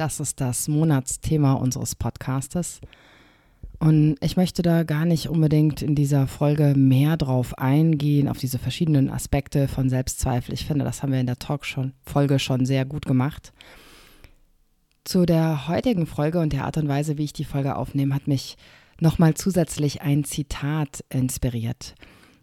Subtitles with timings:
[0.00, 2.80] Das ist das Monatsthema unseres Podcastes.
[3.78, 8.58] Und ich möchte da gar nicht unbedingt in dieser Folge mehr drauf eingehen, auf diese
[8.58, 10.54] verschiedenen Aspekte von Selbstzweifel.
[10.54, 13.52] Ich finde, das haben wir in der Talk schon, Folge schon sehr gut gemacht.
[15.04, 18.26] Zu der heutigen Folge und der Art und Weise, wie ich die Folge aufnehme, hat
[18.26, 18.56] mich
[19.00, 21.94] nochmal zusätzlich ein Zitat inspiriert.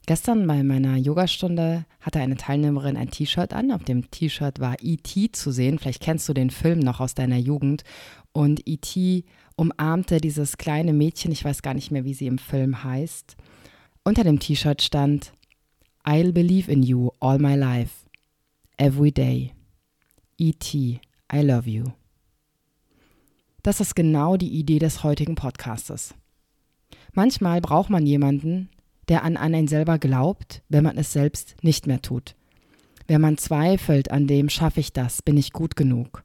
[0.07, 3.71] Gestern bei meiner Yogastunde hatte eine Teilnehmerin ein T-Shirt an.
[3.73, 5.33] Auf dem T-Shirt war E.T.
[5.33, 5.77] zu sehen.
[5.77, 7.83] Vielleicht kennst du den Film noch aus deiner Jugend.
[8.31, 9.25] Und E.T.
[9.57, 13.35] umarmte dieses kleine Mädchen, ich weiß gar nicht mehr, wie sie im Film heißt.
[14.05, 15.33] Unter dem T-Shirt stand
[16.05, 18.05] I'll believe in you all my life,
[18.77, 19.51] every day.
[20.37, 21.01] E.T.
[21.33, 21.83] I love you.
[23.61, 26.13] Das ist genau die Idee des heutigen Podcastes.
[27.11, 28.69] Manchmal braucht man jemanden,
[29.07, 32.35] der an einen selber glaubt, wenn man es selbst nicht mehr tut.
[33.07, 36.23] Wenn man zweifelt an dem, schaffe ich das, bin ich gut genug.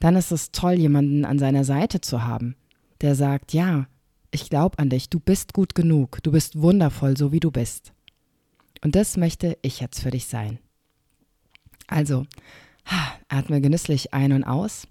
[0.00, 2.56] Dann ist es toll, jemanden an seiner Seite zu haben,
[3.00, 3.86] der sagt, ja,
[4.32, 7.92] ich glaube an dich, du bist gut genug, du bist wundervoll, so wie du bist.
[8.82, 10.58] Und das möchte ich jetzt für dich sein.
[11.86, 12.26] Also,
[13.28, 14.88] atme genüsslich ein und aus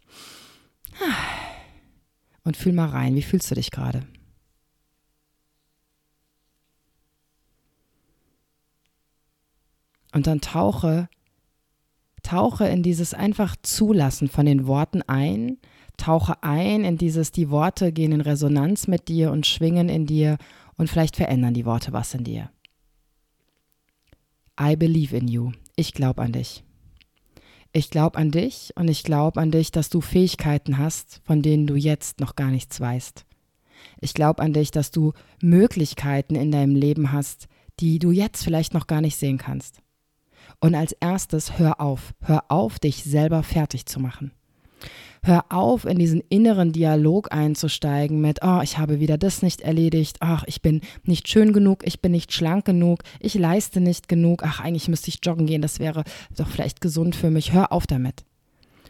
[2.44, 4.06] und fühl mal rein, wie fühlst du dich gerade?
[10.14, 11.10] Und dann tauche,
[12.22, 15.58] tauche in dieses einfach Zulassen von den Worten ein,
[15.98, 20.38] tauche ein in dieses, die Worte gehen in Resonanz mit dir und schwingen in dir
[20.78, 22.50] und vielleicht verändern die Worte was in dir.
[24.60, 25.52] I believe in you.
[25.76, 26.64] Ich glaube an dich.
[27.72, 31.66] Ich glaube an dich und ich glaube an dich, dass du Fähigkeiten hast, von denen
[31.66, 33.26] du jetzt noch gar nichts weißt.
[34.00, 37.48] Ich glaube an dich, dass du Möglichkeiten in deinem Leben hast,
[37.80, 39.83] die du jetzt vielleicht noch gar nicht sehen kannst.
[40.64, 42.14] Und als erstes, hör auf.
[42.22, 44.32] Hör auf, dich selber fertig zu machen.
[45.22, 50.20] Hör auf, in diesen inneren Dialog einzusteigen mit, oh, ich habe wieder das nicht erledigt,
[50.22, 54.44] ach, ich bin nicht schön genug, ich bin nicht schlank genug, ich leiste nicht genug,
[54.46, 56.06] ach, eigentlich müsste ich joggen gehen, das wäre
[56.38, 57.52] doch vielleicht gesund für mich.
[57.52, 58.24] Hör auf damit.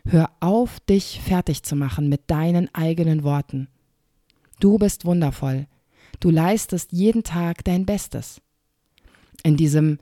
[0.06, 3.68] Hör auf, dich fertig zu machen mit deinen eigenen Worten.
[4.60, 5.66] Du bist wundervoll.
[6.20, 8.42] Du leistest jeden Tag dein Bestes.
[9.42, 9.98] In diesem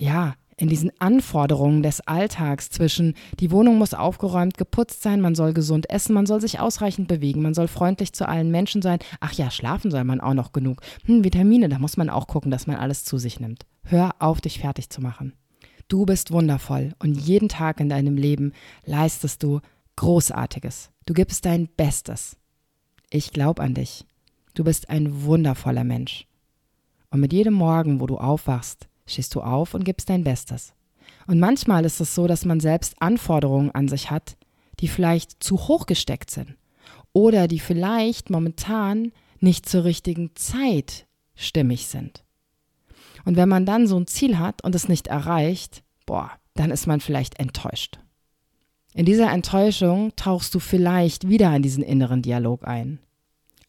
[0.00, 5.54] ja, in diesen Anforderungen des Alltags zwischen die Wohnung muss aufgeräumt, geputzt sein, man soll
[5.54, 8.98] gesund essen, man soll sich ausreichend bewegen, man soll freundlich zu allen Menschen sein.
[9.20, 10.82] Ach ja, schlafen soll man auch noch genug.
[11.06, 13.64] Hm, Vitamine, da muss man auch gucken, dass man alles zu sich nimmt.
[13.84, 15.32] Hör auf, dich fertig zu machen.
[15.88, 18.52] Du bist wundervoll und jeden Tag in deinem Leben
[18.84, 19.60] leistest du
[19.96, 20.90] Großartiges.
[21.06, 22.36] Du gibst dein Bestes.
[23.08, 24.04] Ich glaube an dich.
[24.54, 26.26] Du bist ein wundervoller Mensch.
[27.10, 30.72] Und mit jedem Morgen, wo du aufwachst, stehst du auf und gibst dein Bestes.
[31.26, 34.36] Und manchmal ist es so, dass man selbst Anforderungen an sich hat,
[34.80, 36.56] die vielleicht zu hoch gesteckt sind
[37.12, 42.24] oder die vielleicht momentan nicht zur richtigen Zeit stimmig sind.
[43.24, 46.86] Und wenn man dann so ein Ziel hat und es nicht erreicht, boah, dann ist
[46.86, 47.98] man vielleicht enttäuscht.
[48.94, 52.98] In dieser Enttäuschung tauchst du vielleicht wieder in diesen inneren Dialog ein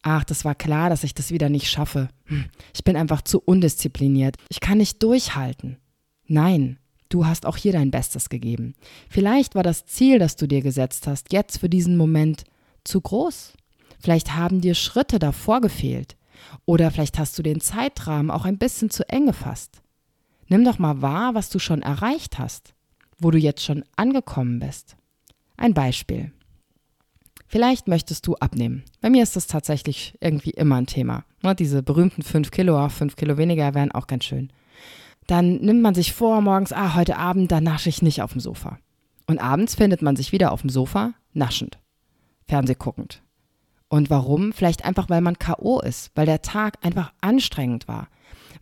[0.02, 2.08] ach, das war klar, dass ich das wieder nicht schaffe.
[2.26, 4.36] Hm, ich bin einfach zu undiszipliniert.
[4.48, 5.78] Ich kann nicht durchhalten.
[6.26, 8.74] Nein, du hast auch hier dein Bestes gegeben.
[9.08, 12.44] Vielleicht war das Ziel, das du dir gesetzt hast, jetzt für diesen Moment
[12.84, 13.54] zu groß.
[14.00, 16.16] Vielleicht haben dir Schritte davor gefehlt.
[16.64, 19.80] Oder vielleicht hast du den Zeitrahmen auch ein bisschen zu eng gefasst.
[20.48, 22.74] Nimm doch mal wahr, was du schon erreicht hast,
[23.18, 24.96] wo du jetzt schon angekommen bist.
[25.56, 26.32] Ein Beispiel.
[27.52, 28.82] Vielleicht möchtest du abnehmen.
[29.02, 31.26] Bei mir ist das tatsächlich irgendwie immer ein Thema.
[31.42, 34.50] Ne, diese berühmten 5 Kilo, 5 Kilo weniger wären auch ganz schön.
[35.26, 38.40] Dann nimmt man sich vor, morgens, ah, heute Abend, da nasche ich nicht auf dem
[38.40, 38.78] Sofa.
[39.26, 41.78] Und abends findet man sich wieder auf dem Sofa, naschend,
[42.48, 43.22] Fernseh guckend.
[43.88, 44.54] Und warum?
[44.54, 45.80] Vielleicht einfach, weil man K.O.
[45.80, 48.08] ist, weil der Tag einfach anstrengend war,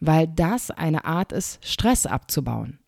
[0.00, 2.80] weil das eine Art ist, Stress abzubauen.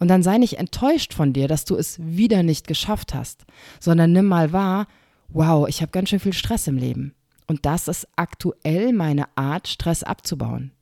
[0.00, 3.44] Und dann sei nicht enttäuscht von dir, dass du es wieder nicht geschafft hast,
[3.78, 4.88] sondern nimm mal wahr,
[5.32, 7.14] wow, ich habe ganz schön viel Stress im Leben.
[7.46, 10.72] Und das ist aktuell meine Art, Stress abzubauen.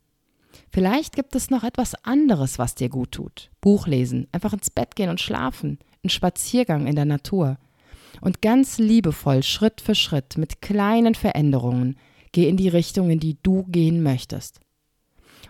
[0.71, 3.51] Vielleicht gibt es noch etwas anderes, was dir gut tut.
[3.61, 7.59] Buch lesen, einfach ins Bett gehen und schlafen, ein Spaziergang in der Natur.
[8.21, 11.97] Und ganz liebevoll, Schritt für Schritt, mit kleinen Veränderungen,
[12.33, 14.61] geh in die Richtung, in die du gehen möchtest.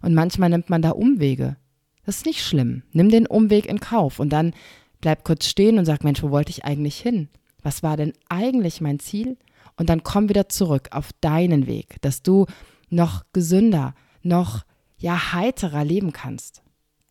[0.03, 1.57] Und manchmal nimmt man da Umwege.
[2.05, 2.83] Das ist nicht schlimm.
[2.93, 4.55] Nimm den Umweg in Kauf und dann
[5.01, 7.29] bleib kurz stehen und sag, Mensch, wo wollte ich eigentlich hin?
[7.63, 9.37] Was war denn eigentlich mein Ziel?
[9.77, 12.47] Und dann komm wieder zurück auf deinen Weg, dass du
[12.91, 14.65] noch gesünder, noch
[14.97, 16.63] ja heiterer leben kannst.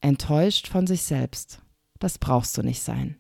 [0.02, 1.60] Enttäuscht von sich selbst.
[2.00, 3.18] Das brauchst du nicht sein.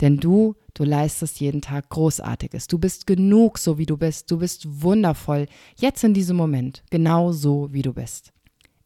[0.00, 2.66] Denn du, du leistest jeden Tag Großartiges.
[2.66, 4.30] Du bist genug, so wie du bist.
[4.30, 8.32] Du bist wundervoll, jetzt in diesem Moment, genau so, wie du bist.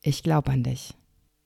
[0.02, 0.94] Ich glaube an dich.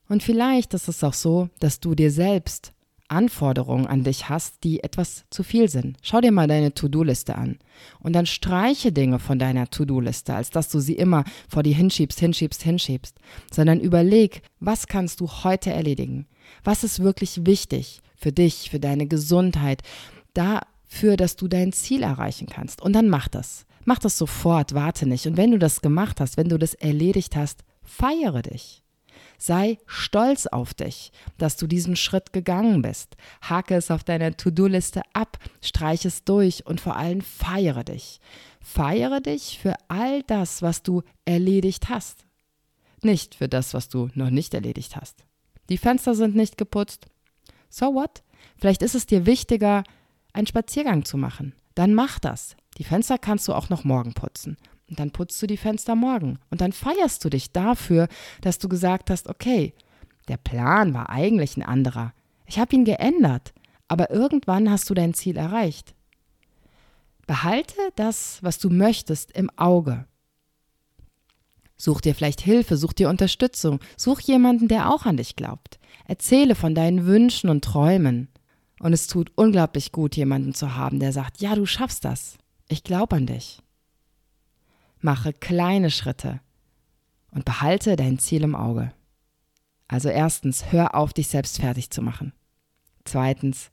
[0.07, 2.73] Und vielleicht ist es auch so, dass du dir selbst
[3.07, 5.97] Anforderungen an dich hast, die etwas zu viel sind.
[6.01, 7.59] Schau dir mal deine To-Do-Liste an
[7.99, 12.19] und dann streiche Dinge von deiner To-Do-Liste, als dass du sie immer vor dir hinschiebst,
[12.19, 13.17] hinschiebst, hinschiebst,
[13.51, 16.27] sondern überleg, was kannst du heute erledigen?
[16.63, 19.81] Was ist wirklich wichtig für dich, für deine Gesundheit,
[20.33, 22.81] dafür, dass du dein Ziel erreichen kannst?
[22.81, 23.65] Und dann mach das.
[23.85, 25.27] Mach das sofort, warte nicht.
[25.27, 28.84] Und wenn du das gemacht hast, wenn du das erledigt hast, feiere dich.
[29.37, 33.15] Sei stolz auf dich, dass du diesen Schritt gegangen bist.
[33.41, 38.19] Hake es auf deiner To-Do-Liste ab, streich es durch und vor allem feiere dich.
[38.61, 42.25] Feiere dich für all das, was du erledigt hast.
[43.01, 45.23] Nicht für das, was du noch nicht erledigt hast.
[45.69, 47.05] Die Fenster sind nicht geputzt.
[47.69, 48.23] So what?
[48.57, 49.83] Vielleicht ist es dir wichtiger,
[50.33, 51.53] einen Spaziergang zu machen.
[51.75, 52.55] Dann mach das.
[52.77, 54.57] Die Fenster kannst du auch noch morgen putzen.
[54.89, 56.39] Und dann putzt du die Fenster morgen.
[56.49, 58.07] Und dann feierst du dich dafür,
[58.41, 59.73] dass du gesagt hast, okay,
[60.27, 62.13] der Plan war eigentlich ein anderer.
[62.45, 63.53] Ich habe ihn geändert,
[63.87, 65.95] aber irgendwann hast du dein Ziel erreicht.
[67.27, 70.05] Behalte das, was du möchtest, im Auge.
[71.77, 75.79] Such dir vielleicht Hilfe, such dir Unterstützung, such jemanden, der auch an dich glaubt.
[76.07, 78.29] Erzähle von deinen Wünschen und Träumen.
[78.79, 82.37] Und es tut unglaublich gut, jemanden zu haben, der sagt, ja, du schaffst das.
[82.67, 83.61] Ich glaube an dich.
[85.05, 86.41] Mache kleine Schritte
[87.29, 88.91] und behalte dein Ziel im Auge.
[89.87, 92.33] Also erstens, hör auf, dich selbst fertig zu machen.
[93.03, 93.69] Zweitens,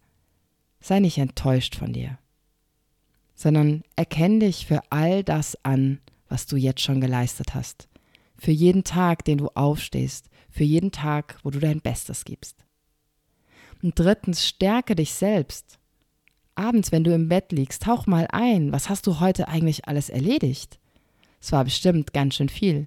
[0.81, 2.19] sei nicht enttäuscht von dir,
[3.35, 7.89] sondern erkenn dich für all das an, was du jetzt schon geleistet hast.
[8.37, 12.67] Für jeden Tag, den du aufstehst, für jeden Tag, wo du dein Bestes gibst.
[13.83, 15.79] Und drittens, stärke dich selbst.
[16.57, 18.71] Abends, wenn du im Bett liegst, tauch mal ein.
[18.71, 20.79] Was hast du heute eigentlich alles erledigt?
[21.43, 22.87] Es war bestimmt ganz schön viel.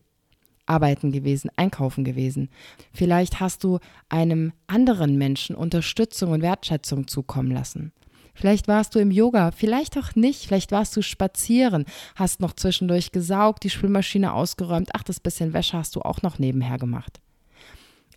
[0.65, 2.49] Arbeiten gewesen, einkaufen gewesen.
[2.91, 3.79] Vielleicht hast du
[4.09, 7.91] einem anderen Menschen Unterstützung und Wertschätzung zukommen lassen.
[8.33, 10.45] Vielleicht warst du im Yoga, vielleicht auch nicht.
[10.45, 11.85] Vielleicht warst du spazieren,
[12.15, 14.89] hast noch zwischendurch gesaugt, die Spülmaschine ausgeräumt.
[14.93, 17.21] Ach, das bisschen Wäsche hast du auch noch nebenher gemacht.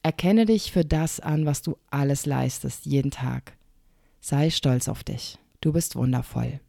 [0.02, 3.56] Erkenne dich für das an, was du alles leistest, jeden Tag.
[4.20, 5.38] Sei stolz auf dich.
[5.60, 6.60] Du bist wundervoll.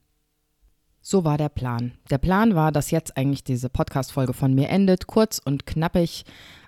[1.12, 1.94] So war der Plan.
[2.12, 6.24] Der Plan war, dass jetzt eigentlich diese Podcast-Folge von mir endet, kurz und knappig.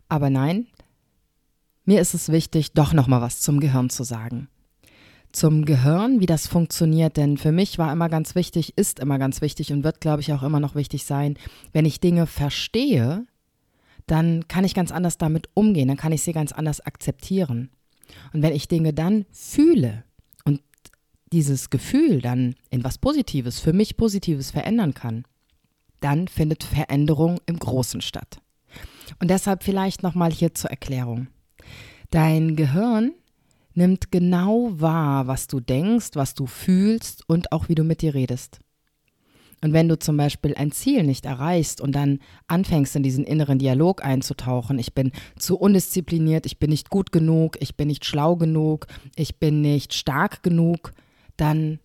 [0.10, 0.66] Aber nein,
[1.86, 4.48] mir ist es wichtig, doch nochmal was zum Gehirn zu sagen.
[5.32, 9.42] Zum Gehirn, wie das funktioniert, denn für mich war immer ganz wichtig, ist immer ganz
[9.42, 11.38] wichtig und wird, glaube ich, auch immer noch wichtig sein,
[11.72, 13.28] wenn ich Dinge verstehe,
[14.08, 17.70] dann kann ich ganz anders damit umgehen, dann kann ich sie ganz anders akzeptieren.
[18.34, 20.04] Und wenn ich Dinge dann fühle,
[21.32, 25.24] dieses Gefühl dann in was Positives, für mich Positives verändern kann,
[26.00, 28.42] dann findet Veränderung im Großen statt.
[29.20, 31.28] Und deshalb vielleicht nochmal hier zur Erklärung.
[32.10, 33.14] Dein Gehirn
[33.74, 38.14] nimmt genau wahr, was du denkst, was du fühlst und auch wie du mit dir
[38.14, 38.60] redest.
[39.64, 43.60] Und wenn du zum Beispiel ein Ziel nicht erreichst und dann anfängst in diesen inneren
[43.60, 48.36] Dialog einzutauchen, ich bin zu undiszipliniert, ich bin nicht gut genug, ich bin nicht schlau
[48.36, 50.94] genug, ich bin nicht stark genug,
[51.42, 51.80] dann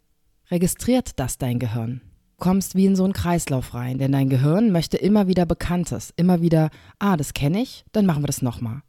[0.51, 2.03] registriert das dein Gehirn.
[2.39, 6.43] Kommst wie in so einen Kreislauf rein, denn dein Gehirn möchte immer wieder Bekanntes, immer
[6.43, 8.83] wieder, ah, das kenne ich, dann machen wir das nochmal.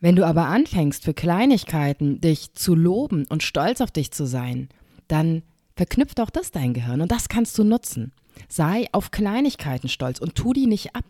[0.00, 4.68] Wenn du aber anfängst, für Kleinigkeiten dich zu loben und stolz auf dich zu sein,
[5.06, 5.42] dann
[5.76, 8.12] verknüpft auch das dein Gehirn und das kannst du nutzen.
[8.48, 11.04] Sei auf Kleinigkeiten stolz und tu die nicht ab.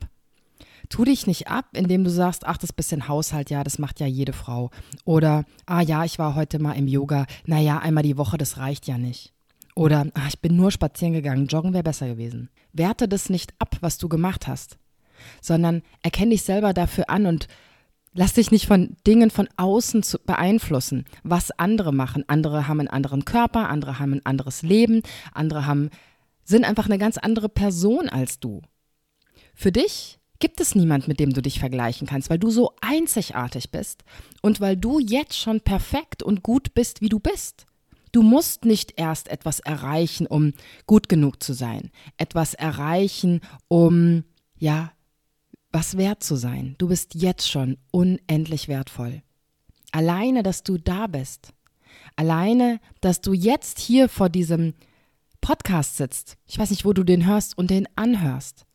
[0.93, 4.07] Tu dich nicht ab, indem du sagst, ach, das bisschen Haushalt, ja, das macht ja
[4.07, 4.71] jede Frau.
[5.07, 8.87] Oder, ah ja, ich war heute mal im Yoga, naja, einmal die Woche, das reicht
[8.87, 9.33] ja nicht.
[9.75, 12.51] Oder, ah, ich bin nur spazieren gegangen, joggen wäre besser gewesen.
[12.75, 14.77] Werte das nicht ab, was du gemacht hast,
[15.41, 17.49] sondern erkenne dich selber dafür an und
[18.15, 22.25] Lass dich nicht von Dingen von außen beeinflussen, was andere machen.
[22.27, 25.01] Andere haben einen anderen Körper, andere haben ein anderes Leben,
[25.33, 25.89] andere haben,
[26.45, 28.61] sind einfach eine ganz andere Person als du.
[29.55, 33.71] Für dich gibt es niemand, mit dem du dich vergleichen kannst, weil du so einzigartig
[33.71, 34.03] bist
[34.41, 37.65] und weil du jetzt schon perfekt und gut bist, wie du bist.
[38.11, 40.53] Du musst nicht erst etwas erreichen, um
[40.89, 44.25] gut genug zu sein, etwas erreichen, um,
[44.59, 44.91] ja,
[45.71, 46.75] was wert zu sein.
[46.79, 49.23] Du bist jetzt schon unendlich wertvoll.
[49.93, 51.53] Alleine, dass du da bist.
[52.17, 54.75] Alleine, dass du jetzt hier vor diesem
[55.41, 56.37] Podcast sitzt.
[56.47, 58.67] Ich weiß nicht, wo du den hörst und den anhörst.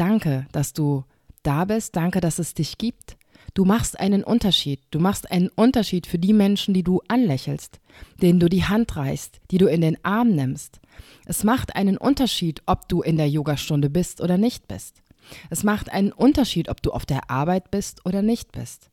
[0.00, 1.04] Danke, dass du
[1.42, 1.94] da bist.
[1.94, 3.18] Danke, dass es dich gibt.
[3.52, 4.80] Du machst einen Unterschied.
[4.90, 7.80] Du machst einen Unterschied für die Menschen, die du anlächelst,
[8.22, 10.80] denen du die Hand reichst, die du in den Arm nimmst.
[11.26, 15.02] Es macht einen Unterschied, ob du in der Yogastunde bist oder nicht bist.
[15.50, 18.88] Es macht einen Unterschied, ob du auf der Arbeit bist oder nicht bist.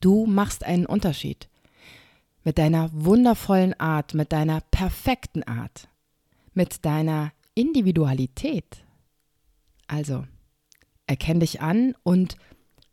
[0.00, 1.48] Du machst einen Unterschied.
[2.44, 5.88] Mit deiner wundervollen Art, mit deiner perfekten Art,
[6.52, 8.84] mit deiner Individualität.
[9.88, 10.26] Also,
[11.06, 12.36] erkenn dich an und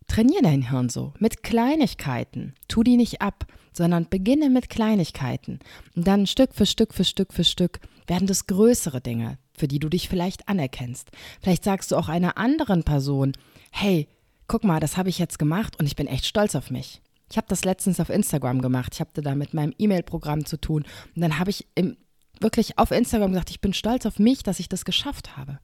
[0.07, 2.53] trainier dein Hirn so mit Kleinigkeiten.
[2.67, 5.59] Tu die nicht ab, sondern beginne mit Kleinigkeiten.
[5.95, 9.79] Und dann Stück für Stück für Stück für Stück werden das größere Dinge, für die
[9.79, 11.11] du dich vielleicht anerkennst.
[11.41, 13.33] Vielleicht sagst du auch einer anderen Person,
[13.71, 14.09] hey,
[14.47, 17.01] guck mal, das habe ich jetzt gemacht und ich bin echt stolz auf mich.
[17.29, 18.93] Ich habe das letztens auf Instagram gemacht.
[18.95, 20.83] Ich habe da mit meinem E-Mail-Programm zu tun.
[21.15, 21.95] Und dann habe ich im,
[22.41, 25.59] wirklich auf Instagram gesagt, ich bin stolz auf mich, dass ich das geschafft habe.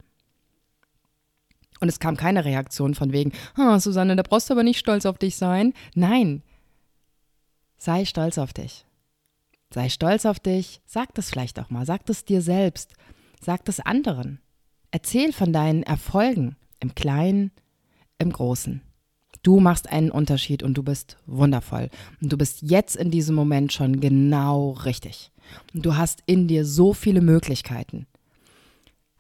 [1.80, 5.06] Und es kam keine Reaktion von wegen, oh, Susanne, da brauchst du aber nicht stolz
[5.06, 5.74] auf dich sein.
[5.96, 6.42] Nein,
[7.78, 8.86] sei stolz auf dich.
[9.74, 12.94] Sei stolz auf dich, sag das vielleicht auch mal, sag das dir selbst.
[13.42, 14.40] Sag das anderen.
[14.92, 17.52] Erzähl von deinen Erfolgen im Kleinen,
[18.18, 18.82] im Großen.
[19.44, 21.90] Du machst einen Unterschied und du bist wundervoll.
[22.22, 25.32] Und du bist jetzt in diesem Moment schon genau richtig.
[25.74, 28.08] Und du hast in dir so viele Möglichkeiten.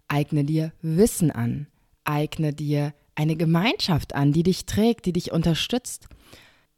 [0.07, 1.67] Eigne dir Wissen an.
[2.07, 6.07] Eigne dir eine Gemeinschaft an, die dich trägt, die dich unterstützt.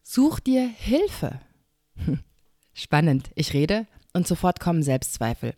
[0.04, 1.40] Such dir Hilfe.
[2.74, 3.30] Spannend.
[3.36, 5.54] Ich rede und sofort kommen Selbstzweifel.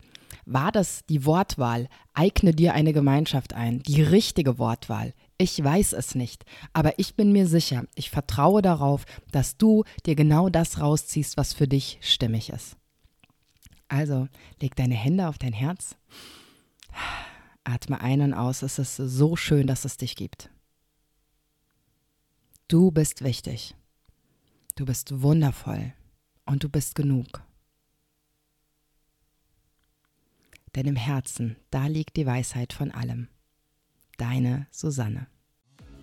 [0.46, 1.88] War das die Wortwahl?
[2.14, 3.82] Eigne dir eine Gemeinschaft ein.
[3.84, 5.14] Die richtige Wortwahl.
[5.38, 10.16] Ich weiß es nicht, aber ich bin mir sicher, ich vertraue darauf, dass du dir
[10.16, 12.76] genau das rausziehst, was für dich stimmig ist.
[13.88, 14.28] Also,
[14.62, 15.96] leg deine Hände auf dein Herz.
[17.64, 18.62] Atme ein und aus.
[18.62, 20.50] Es ist so schön, dass es dich gibt.
[22.68, 23.76] Du bist wichtig.
[24.76, 25.94] Du bist wundervoll
[26.46, 27.44] und du bist genug.
[30.76, 33.28] denn im Herzen, da liegt die Weisheit von allem.
[34.18, 35.28] Deine Susanne.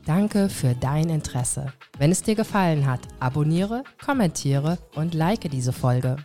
[0.05, 1.73] Danke für dein Interesse.
[1.99, 6.17] Wenn es dir gefallen hat, abonniere, kommentiere und like diese Folge.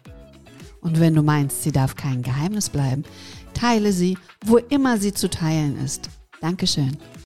[0.82, 3.04] Und wenn du meinst, sie darf kein Geheimnis bleiben,
[3.53, 6.10] teile sie, wo immer sie zu teilen ist.
[6.41, 6.98] Dankeschön.